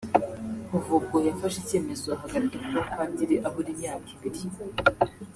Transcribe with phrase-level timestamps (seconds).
[0.67, 4.41] Kuva ubwo yafashe icyemezo ahagarika kuba padiri abura imyaka ibiri